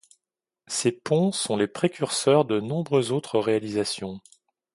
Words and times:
Ces 0.65 0.91
ponts 0.93 1.31
sont 1.31 1.55
les 1.55 1.67
précurseurs 1.67 2.43
de 2.45 2.59
nombreuses 2.59 3.11
autres 3.11 3.37
réalisations. 3.39 4.19